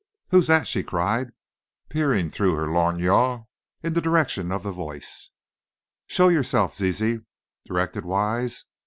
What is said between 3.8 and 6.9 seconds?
in the direction of the voice. "Show yourself,